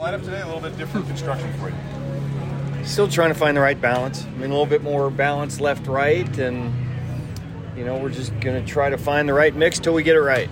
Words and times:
Lineup 0.00 0.24
today 0.24 0.40
a 0.40 0.46
little 0.46 0.62
bit 0.62 0.78
different 0.78 1.06
construction 1.06 1.52
for 1.58 1.68
you. 1.68 2.84
Still 2.86 3.06
trying 3.06 3.28
to 3.28 3.38
find 3.38 3.54
the 3.54 3.60
right 3.60 3.78
balance. 3.78 4.24
I 4.24 4.30
mean, 4.30 4.44
a 4.44 4.48
little 4.48 4.64
bit 4.64 4.82
more 4.82 5.10
balance 5.10 5.60
left 5.60 5.86
right, 5.86 6.38
and 6.38 6.72
you 7.76 7.84
know, 7.84 7.98
we're 7.98 8.08
just 8.08 8.30
going 8.40 8.64
to 8.64 8.66
try 8.66 8.88
to 8.88 8.96
find 8.96 9.28
the 9.28 9.34
right 9.34 9.54
mix 9.54 9.78
till 9.78 9.92
we 9.92 10.02
get 10.02 10.16
it 10.16 10.22
right. 10.22 10.48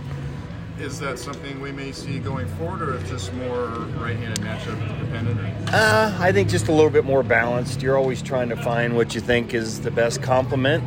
Is 0.79 1.01
that 1.01 1.19
something 1.19 1.63
we 1.63 1.73
may 1.73 1.93
see 1.93 2.19
going 2.19 2.47
forward, 2.57 2.83
or 2.83 2.97
is 2.97 3.11
this 3.11 3.33
more 3.33 3.69
right-handed 3.97 4.39
matchup 4.41 5.01
dependent? 5.01 5.41
Uh, 5.73 6.15
I 6.21 6.31
think 6.31 6.51
just 6.51 6.69
a 6.69 6.73
little 6.73 6.91
bit 6.91 7.07
more 7.07 7.23
balanced. 7.23 7.81
You're 7.81 7.97
always 7.97 8.21
trying 8.21 8.51
to 8.51 8.57
find 8.57 8.97
what 8.97 9.15
you 9.15 9.23
think 9.23 9.55
is 9.55 9.81
the 9.81 9.91
best 9.91 10.21
complement. 10.21 10.85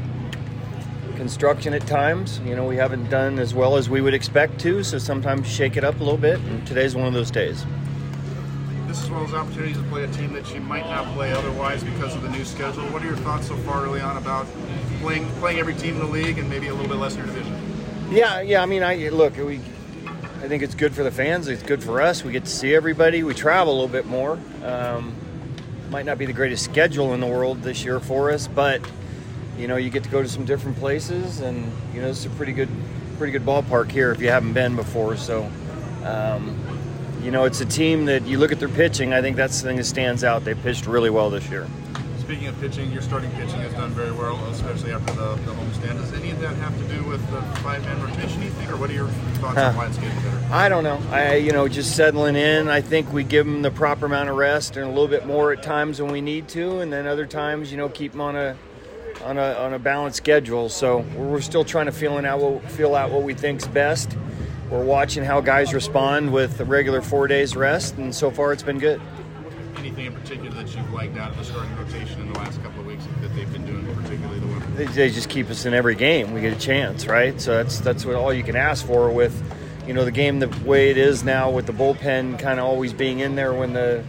Construction 1.16 1.74
at 1.74 1.88
times, 1.88 2.40
you 2.46 2.56
know, 2.56 2.68
we 2.68 2.76
haven't 2.76 3.10
done 3.10 3.40
as 3.40 3.56
well 3.56 3.76
as 3.76 3.90
we 3.90 4.02
would 4.02 4.14
expect 4.14 4.60
to, 4.60 4.84
so 4.84 5.00
sometimes 5.00 5.48
shake 5.48 5.78
it 5.78 5.84
up 5.84 5.96
a 5.96 6.04
little 6.04 6.16
bit, 6.16 6.40
and 6.42 6.68
today's 6.68 6.96
one 6.96 7.08
of 7.08 7.14
those 7.14 7.32
days. 7.32 7.66
This 8.92 9.04
as 9.04 9.10
well 9.10 9.24
as 9.24 9.34
opportunities 9.34 9.78
to 9.78 9.84
play 9.84 10.04
a 10.04 10.08
team 10.08 10.34
that 10.34 10.54
you 10.54 10.60
might 10.60 10.84
not 10.84 11.06
play 11.14 11.32
otherwise 11.32 11.82
because 11.82 12.14
of 12.14 12.24
the 12.24 12.30
new 12.30 12.44
schedule. 12.44 12.84
What 12.88 13.02
are 13.02 13.06
your 13.06 13.16
thoughts 13.16 13.48
so 13.48 13.56
far 13.60 13.86
early 13.86 14.02
on 14.02 14.18
about 14.18 14.46
playing 15.00 15.30
playing 15.36 15.60
every 15.60 15.76
team 15.76 15.94
in 15.94 16.00
the 16.00 16.08
league 16.08 16.38
and 16.38 16.50
maybe 16.50 16.68
a 16.68 16.74
little 16.74 16.90
bit 16.90 16.98
less 16.98 17.14
in 17.16 17.20
your 17.20 17.28
division? 17.28 18.12
Yeah, 18.12 18.42
yeah. 18.42 18.62
I 18.62 18.66
mean, 18.66 18.84
I 18.84 19.08
look. 19.08 19.38
We, 19.38 19.62
I 20.44 20.50
think 20.50 20.62
it's 20.62 20.76
good 20.76 20.94
for 20.94 21.04
the 21.04 21.12
fans. 21.12 21.48
It's 21.48 21.64
good 21.64 21.82
for 21.82 22.02
us. 22.02 22.26
We 22.26 22.34
get 22.34 22.44
to 22.44 22.52
see 22.52 22.76
everybody. 22.76 23.24
We 23.24 23.34
travel 23.34 23.72
a 23.72 23.76
little 23.76 23.88
bit 23.88 24.08
more. 24.08 24.38
Um, 24.62 25.16
might 25.90 26.06
not 26.06 26.18
be 26.18 26.26
the 26.26 26.34
greatest 26.34 26.66
schedule 26.66 27.14
in 27.14 27.22
the 27.22 27.28
world 27.28 27.62
this 27.62 27.86
year 27.86 28.02
for 28.02 28.30
us, 28.30 28.50
but 28.50 28.82
you 29.58 29.70
know, 29.70 29.78
you 29.78 29.90
get 29.90 30.04
to 30.04 30.10
go 30.10 30.22
to 30.22 30.28
some 30.28 30.44
different 30.44 30.76
places, 30.76 31.40
and 31.40 31.72
you 31.94 32.02
know, 32.02 32.10
it's 32.10 32.26
a 32.26 32.30
pretty 32.32 32.52
good, 32.52 32.68
pretty 33.18 33.32
good 33.32 33.46
ballpark 33.46 33.90
here 33.90 34.12
if 34.12 34.20
you 34.20 34.28
haven't 34.28 34.52
been 34.52 34.76
before. 34.76 35.16
So. 35.16 35.50
Um, 36.04 36.58
you 37.22 37.32
know, 37.32 37.46
it's 37.46 37.62
a 37.62 37.66
team 37.66 38.06
that 38.06 38.26
you 38.26 38.38
look 38.38 38.52
at 38.52 38.60
their 38.60 38.70
pitching. 38.70 39.14
I 39.14 39.22
think 39.22 39.36
that's 39.36 39.62
the 39.62 39.68
thing 39.68 39.78
that 39.78 39.86
stands 39.86 40.24
out. 40.24 40.44
They 40.44 40.56
pitched 40.56 40.88
really 40.88 41.10
well 41.10 41.30
this 41.30 41.50
year. 41.50 41.68
Speaking 42.20 42.48
of 42.48 42.60
pitching, 42.60 42.92
your 42.92 43.02
starting 43.02 43.30
pitching 43.32 43.60
has 43.60 43.74
done 43.74 43.92
very 43.92 44.12
well, 44.12 44.38
especially 44.46 44.94
after 44.94 45.14
the, 45.14 45.36
the 45.36 45.52
homestand. 45.52 45.98
Does 45.98 46.14
any 46.14 46.32
of 46.32 46.40
that 46.40 46.56
have 46.56 46.78
to 46.78 46.96
do 46.96 47.04
with 47.04 47.20
the 47.30 47.42
five-man 47.62 48.02
rotation, 48.02 48.42
you 48.42 48.50
think, 48.52 48.72
or 48.72 48.78
what 48.78 48.90
are 48.90 48.94
your 48.94 49.08
thoughts 49.08 49.58
huh. 49.58 49.66
on 49.66 49.76
why 49.76 49.88
it's 49.88 49.98
getting 49.98 50.16
better? 50.22 50.40
I 50.50 50.70
don't 50.70 50.84
know. 50.84 51.02
I, 51.12 51.36
you 51.36 51.52
know, 51.52 51.68
just 51.68 51.96
settling 51.96 52.36
in. 52.36 52.70
I 52.70 52.82
think 52.82 53.12
we 53.12 53.24
give 53.24 53.46
them 53.46 53.62
the 53.62 53.72
proper 53.72 54.06
amount 54.06 54.30
of 54.30 54.38
rest 54.38 54.78
and 54.78 54.86
a 54.86 54.90
little 54.90 55.08
bit 55.10 55.26
more 55.26 55.52
at 55.52 55.62
times 55.62 56.02
when 56.02 56.12
we 56.12 56.22
need 56.22 56.48
to, 56.50 56.80
and 56.80 56.92
then 56.92 57.06
other 57.06 57.26
times, 57.26 57.72
you 57.72 57.78
know, 57.78 57.90
keep 57.90 58.14
them 58.14 58.22
on 58.22 58.36
a 58.36 58.58
on 59.26 59.38
a 59.38 59.54
on 59.56 59.74
a 59.74 59.80
balanced 59.80 60.18
schedule. 60.18 60.70
So 60.70 61.00
we're 61.16 61.42
still 61.42 61.66
trying 61.66 61.88
to 61.88 61.92
feel 61.92 62.18
out 62.18 62.40
what 62.40 62.72
feel 62.72 62.96
out 62.96 63.12
what 63.12 63.24
we 63.24 63.34
think's 63.34 63.68
best 63.68 64.16
we're 64.72 64.84
watching 64.84 65.24
how 65.24 65.42
guys 65.42 65.74
respond 65.74 66.32
with 66.32 66.58
the 66.58 66.66
regular 66.66 67.02
four 67.02 67.28
days 67.28 67.56
rest, 67.56 67.98
and 67.98 68.16
so 68.16 68.32
far 68.32 68.54
it's 68.54 68.64
been 68.64 68.80
good. 68.80 69.02
Anything 69.78 70.06
in 70.06 70.14
particular 70.14 70.50
that 70.52 70.74
you've 70.76 70.94
liked 70.94 71.18
out 71.18 71.32
of 71.32 71.38
the 71.38 71.44
starting 71.44 71.76
rotation 71.76 72.22
in 72.22 72.32
the 72.32 72.40
last 72.40 72.62
couple 72.64 72.80
of 72.80 72.86
weeks 72.86 73.04
that 73.22 73.36
they've 73.36 73.52
been 73.52 73.66
doing 73.66 73.84
particularly 73.96 74.40
the 74.40 74.48
well? 74.48 74.60
They, 74.76 74.86
they 74.86 75.10
just 75.10 75.30
keep 75.30 75.50
us 75.50 75.66
in 75.66 75.74
every 75.74 75.96
game. 75.96 76.34
We 76.34 76.40
get 76.40 76.54
a 76.54 76.60
chance, 76.60 77.06
right? 77.06 77.40
So 77.42 77.58
that's 77.58 77.80
that's 77.80 78.06
what 78.06 78.16
all 78.16 78.34
you 78.34 78.44
can 78.44 78.56
ask 78.56 78.86
for 78.86 79.12
with, 79.12 79.44
you 79.86 79.94
know, 79.94 80.06
the 80.06 80.12
game 80.12 80.40
the 80.40 80.48
way 80.66 80.90
it 80.90 80.98
is 80.98 81.24
now 81.24 81.50
with 81.50 81.66
the 81.66 81.74
bullpen 81.74 82.40
kind 82.40 82.60
of 82.60 82.66
always 82.66 82.94
being 82.94 83.20
in 83.20 83.36
there 83.36 83.54
when 83.54 83.74
the, 83.74 84.04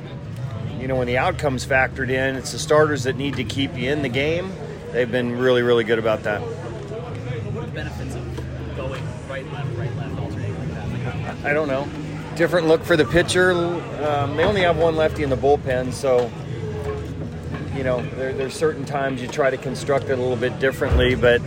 you 0.79 0.87
know, 0.87 0.97
when 0.97 1.07
the 1.07 1.19
outcomes 1.19 1.67
factored 1.67 2.11
in. 2.11 2.37
It's 2.37 2.53
the 2.53 2.59
starters 2.59 3.05
that 3.05 3.17
need 3.17 3.37
to 3.37 3.45
keep 3.45 3.77
you 3.77 3.91
in 3.91 4.03
the 4.03 4.09
game. 4.09 4.53
They've 4.93 5.11
been 5.11 5.39
really 5.39 5.63
really 5.63 5.85
good 5.85 5.99
about 5.99 6.23
that. 6.25 6.43
I 11.45 11.53
don't 11.53 11.69
know. 11.69 11.89
Different 12.36 12.69
look 12.69 12.84
for 12.84 12.97
the 12.97 13.05
pitcher. 13.05 13.53
Um, 13.53 14.36
they 14.36 14.45
only 14.45 14.62
have 14.62 14.78
one 14.78 14.97
lefty 14.97 15.22
in 15.22 15.31
the 15.31 15.36
bullpen, 15.36 15.92
so 15.92 16.31
you 17.77 17.83
know 17.83 18.03
there, 18.17 18.33
there's 18.33 18.55
certain 18.55 18.84
times 18.84 19.20
you 19.20 19.28
try 19.28 19.50
to 19.50 19.56
construct 19.56 20.06
it 20.06 20.12
a 20.12 20.17
little 20.17 20.36
bit 20.36 20.58
differently. 20.61 21.14
But 21.14 21.42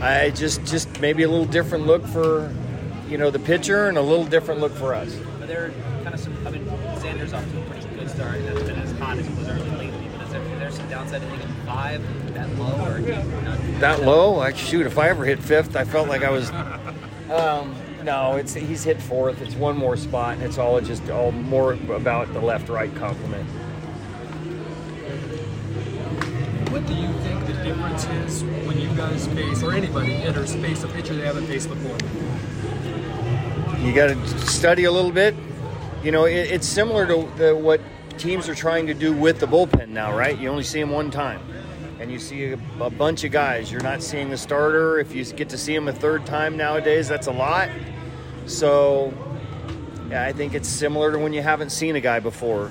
I 0.00 0.30
just 0.30 0.64
just 0.64 1.00
maybe 1.00 1.22
a 1.22 1.28
little 1.28 1.46
different 1.46 1.86
look 1.86 2.04
for 2.06 2.52
you 3.08 3.16
know 3.16 3.30
the 3.30 3.38
pitcher 3.38 3.88
and 3.88 3.96
a 3.96 4.02
little 4.02 4.26
different 4.26 4.60
look 4.60 4.72
for 4.72 4.92
us. 4.92 5.14
But 5.38 5.48
there 5.48 5.70
kind 6.02 6.14
of 6.14 6.20
some. 6.20 6.46
I 6.46 6.50
mean, 6.50 6.64
Xander's 6.66 7.32
off 7.32 7.50
to 7.50 7.62
a 7.62 7.64
pretty 7.66 7.86
good 7.94 8.10
start. 8.10 8.40
Hasn't 8.40 8.66
been 8.66 8.78
as 8.80 8.92
hot 8.98 9.18
as 9.18 9.26
he 9.26 9.34
was 9.34 9.48
early 9.48 9.70
lately. 9.70 10.08
But 10.12 10.26
is 10.26 10.32
there, 10.32 10.42
is 10.42 10.58
there 10.58 10.70
some 10.72 10.88
downside 10.90 11.22
to 11.22 11.28
hitting 11.28 11.54
five 11.64 12.34
that 12.34 12.54
low 12.58 12.86
or 12.86 13.00
that 13.80 14.02
low? 14.02 14.32
Like 14.32 14.56
shoot, 14.56 14.84
if 14.84 14.98
I 14.98 15.08
ever 15.08 15.24
hit 15.24 15.38
fifth, 15.38 15.76
I 15.76 15.84
felt 15.84 16.08
like 16.08 16.22
I 16.22 16.30
was. 16.30 16.50
Um, 17.30 17.74
no, 18.08 18.36
it's 18.36 18.54
he's 18.54 18.84
hit 18.84 19.02
fourth. 19.02 19.42
It's 19.42 19.54
one 19.54 19.76
more 19.76 19.94
spot, 19.94 20.36
and 20.36 20.42
it's 20.42 20.56
all 20.56 20.80
just 20.80 21.10
all 21.10 21.30
more 21.30 21.74
about 21.92 22.32
the 22.32 22.40
left-right 22.40 22.94
complement. 22.94 23.46
What 26.70 26.86
do 26.86 26.94
you 26.94 27.12
think 27.18 27.46
the 27.46 27.52
difference 27.62 28.06
is 28.06 28.44
when 28.66 28.80
you 28.80 28.88
guys 28.96 29.26
face, 29.26 29.62
or 29.62 29.74
anybody 29.74 30.14
enters 30.14 30.54
face 30.54 30.84
a 30.84 30.88
pitcher 30.88 31.16
they 31.16 31.26
haven't 31.26 31.48
faced 31.48 31.68
before? 31.68 31.98
You 33.84 33.92
got 33.92 34.06
to 34.06 34.38
study 34.46 34.84
a 34.84 34.90
little 34.90 35.12
bit. 35.12 35.34
You 36.02 36.10
know, 36.10 36.24
it, 36.24 36.50
it's 36.50 36.66
similar 36.66 37.06
to 37.08 37.30
the, 37.36 37.54
what 37.54 37.82
teams 38.16 38.48
are 38.48 38.54
trying 38.54 38.86
to 38.86 38.94
do 38.94 39.12
with 39.12 39.38
the 39.38 39.46
bullpen 39.46 39.88
now, 39.88 40.16
right? 40.16 40.38
You 40.38 40.48
only 40.48 40.64
see 40.64 40.80
them 40.80 40.92
one 40.92 41.10
time 41.10 41.42
and 42.00 42.10
you 42.10 42.18
see 42.18 42.52
a, 42.52 42.58
a, 42.80 42.88
bunch 42.88 43.24
of 43.24 43.32
guys. 43.32 43.70
You're 43.72 43.82
not 43.82 44.02
seeing 44.02 44.30
the 44.30 44.36
starter. 44.36 44.98
If 45.00 45.14
you 45.14 45.24
get 45.24 45.48
to 45.48 45.58
see 45.58 45.74
him 45.74 45.88
a 45.88 45.92
third 45.92 46.24
time 46.24 46.56
nowadays, 46.56 47.08
that's 47.08 47.26
a 47.26 47.32
lot. 47.32 47.68
So, 48.48 49.12
yeah, 50.10 50.24
I 50.24 50.32
think 50.32 50.54
it's 50.54 50.68
similar 50.68 51.12
to 51.12 51.18
when 51.18 51.32
you 51.32 51.42
haven't 51.42 51.70
seen 51.70 51.96
a 51.96 52.00
guy 52.00 52.18
before. 52.20 52.70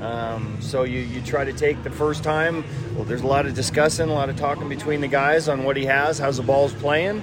Um, 0.00 0.58
so 0.60 0.84
you, 0.84 1.00
you 1.00 1.20
try 1.22 1.44
to 1.44 1.52
take 1.52 1.82
the 1.82 1.90
first 1.90 2.22
time. 2.22 2.64
Well, 2.94 3.04
there's 3.04 3.22
a 3.22 3.26
lot 3.26 3.46
of 3.46 3.54
discussing, 3.54 4.08
a 4.08 4.12
lot 4.12 4.28
of 4.28 4.36
talking 4.36 4.68
between 4.68 5.00
the 5.00 5.08
guys 5.08 5.48
on 5.48 5.64
what 5.64 5.76
he 5.76 5.84
has, 5.86 6.18
how's 6.18 6.36
the 6.36 6.42
ball's 6.44 6.74
playing. 6.74 7.22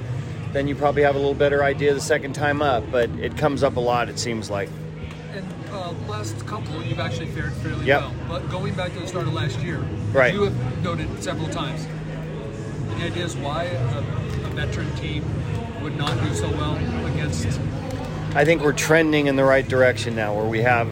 Then 0.52 0.68
you 0.68 0.76
probably 0.76 1.04
have 1.04 1.16
a 1.16 1.20
little 1.20 1.34
better 1.34 1.64
idea 1.64 1.94
the 1.94 2.02
second 2.02 2.34
time 2.34 2.62
up. 2.62 2.84
But 2.92 3.10
it 3.12 3.38
comes 3.38 3.64
up 3.64 3.78
a 3.78 3.80
lot, 3.80 4.10
it 4.10 4.20
seems 4.20 4.50
like 4.50 4.70
uh, 5.76 5.94
last 6.08 6.46
couple, 6.48 6.82
you've 6.84 7.00
actually 7.00 7.28
fared 7.28 7.54
fairly 7.54 7.86
yep. 7.86 8.02
well. 8.02 8.14
But 8.28 8.50
going 8.50 8.74
back 8.76 8.94
to 8.94 9.00
the 9.00 9.08
start 9.08 9.28
of 9.28 9.34
last 9.34 9.60
year, 9.60 9.80
right. 10.12 10.34
you 10.34 10.44
have 10.44 10.84
noted 10.84 11.22
several 11.22 11.50
times. 11.50 11.86
Any 12.96 13.06
ideas 13.06 13.36
why 13.36 13.66
a, 13.66 13.98
a 14.00 14.50
veteran 14.56 14.94
team 14.96 15.24
would 15.86 15.98
not 15.98 16.20
do 16.24 16.34
so 16.34 16.50
well 16.54 16.76
against? 17.06 17.46
I 18.34 18.44
think 18.44 18.64
we're 18.64 18.74
trending 18.74 19.28
in 19.28 19.36
the 19.36 19.44
right 19.44 19.68
direction 19.68 20.16
now, 20.16 20.36
where 20.36 20.48
we 20.48 20.60
have 20.64 20.88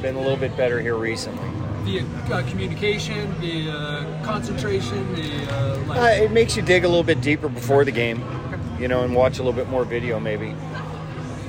been 0.00 0.14
a 0.14 0.18
little 0.18 0.38
bit 0.38 0.56
better 0.56 0.80
here 0.80 0.96
recently. 0.96 1.46
The 1.84 2.00
uh, 2.32 2.42
communication, 2.48 3.38
the 3.42 3.70
uh, 3.70 4.24
concentration, 4.24 5.14
the 5.14 5.52
uh, 5.52 5.76
like... 5.86 6.00
Uh, 6.00 6.24
it 6.24 6.32
makes 6.32 6.56
you 6.56 6.62
dig 6.62 6.84
a 6.84 6.88
little 6.88 7.02
bit 7.02 7.20
deeper 7.20 7.50
before 7.50 7.84
the 7.84 7.90
game, 7.90 8.24
you 8.80 8.88
know, 8.88 9.04
and 9.04 9.14
watch 9.14 9.38
a 9.38 9.42
little 9.42 9.52
bit 9.52 9.68
more 9.68 9.84
video 9.84 10.18
maybe. 10.18 10.56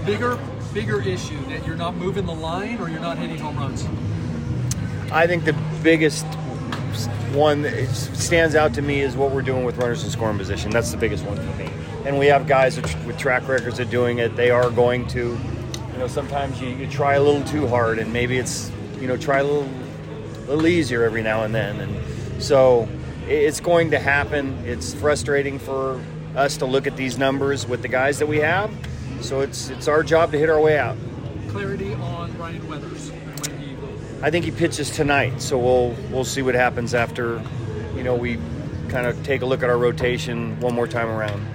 Bigger 0.06 0.38
bigger 0.74 1.02
issue 1.02 1.40
that 1.46 1.66
you're 1.66 1.78
not 1.78 1.96
moving 1.96 2.26
the 2.26 2.36
line 2.36 2.78
or 2.82 2.90
you're 2.90 3.00
not 3.00 3.18
hitting 3.18 3.38
home 3.38 3.56
runs? 3.56 3.86
I 5.14 5.28
think 5.28 5.46
the 5.46 5.56
biggest 5.82 6.26
one 7.32 7.62
that 7.62 7.88
stands 7.90 8.56
out 8.56 8.74
to 8.74 8.82
me 8.82 9.00
is 9.00 9.16
what 9.16 9.32
we're 9.32 9.44
doing 9.44 9.64
with 9.64 9.78
runners 9.78 10.04
in 10.04 10.10
scoring 10.10 10.38
position. 10.38 10.72
That's 10.72 10.92
the 10.92 10.98
biggest 10.98 11.24
one 11.24 11.38
for 11.38 11.58
me. 11.58 11.70
And 12.06 12.20
we 12.20 12.28
have 12.28 12.48
guys 12.48 12.76
with 12.78 13.18
track 13.18 13.48
records 13.48 13.80
of 13.80 13.90
doing 13.90 14.20
it. 14.20 14.36
They 14.36 14.52
are 14.52 14.70
going 14.70 15.08
to, 15.10 15.38
you 15.92 15.98
know, 15.98 16.08
sometimes 16.08 16.62
you, 16.62 16.70
you 16.70 16.88
try 16.88 17.16
a 17.16 17.22
little 17.22 17.44
too 17.44 17.68
hard, 17.68 18.00
and 18.00 18.12
maybe 18.12 18.38
it's, 18.38 18.72
you 19.00 19.08
know, 19.08 19.18
try 19.18 19.40
a 19.40 19.44
little, 19.44 19.70
a 19.70 20.48
little 20.48 20.68
easier 20.68 21.04
every 21.04 21.22
now 21.22 21.44
and 21.44 21.56
then. 21.56 21.80
And 21.80 22.44
so 22.44 22.88
it's 23.28 23.60
going 23.60 23.92
to 23.92 24.00
happen. 24.00 24.58
It's 24.66 24.94
frustrating 24.94 25.60
for 25.60 26.02
us 26.36 26.58
to 26.58 26.66
look 26.66 26.88
at 26.88 26.98
these 26.98 27.18
numbers 27.18 27.66
with 27.66 27.82
the 27.82 27.88
guys 27.88 28.20
that 28.20 28.28
we 28.28 28.40
have 28.40 28.72
so 29.24 29.40
it's 29.40 29.70
it's 29.70 29.88
our 29.88 30.04
job 30.04 30.32
to 30.32 30.38
hit 30.38 30.50
our 30.50 30.60
way 30.60 30.78
out. 30.78 30.98
Clarity 31.50 31.94
on 31.94 32.38
Ryan 32.38 32.68
Weathers. 32.68 33.12
I 34.22 34.30
think 34.30 34.46
he 34.46 34.52
pitches 34.52 34.90
tonight, 34.92 35.42
so 35.42 35.58
we'll 35.58 35.96
we'll 36.12 36.26
see 36.26 36.42
what 36.42 36.56
happens 36.56 36.94
after, 36.94 37.42
you 37.96 38.04
know, 38.04 38.16
we 38.16 38.38
kind 38.90 39.08
of 39.08 39.22
take 39.24 39.42
a 39.42 39.46
look 39.46 39.64
at 39.64 39.70
our 39.70 39.78
rotation 39.78 40.60
one 40.60 40.76
more 40.76 40.88
time 40.88 41.08
around. 41.08 41.46